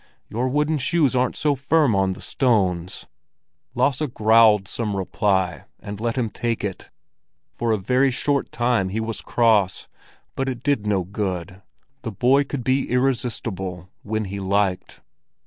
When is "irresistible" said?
12.89-13.91